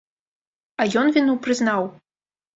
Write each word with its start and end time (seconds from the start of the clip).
А 0.81 0.87
ён 1.03 1.13
віну 1.19 1.37
прызнаў. 1.45 1.81